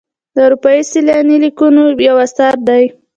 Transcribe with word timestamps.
د 0.33 0.35
اروپایي 0.47 0.81
سیلاني 0.91 1.35
لیکونه 1.43 1.81
یو 2.07 2.15
اثر 2.25 2.53
دی. 2.67 2.83